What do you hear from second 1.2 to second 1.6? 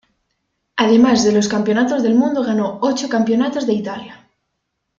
de los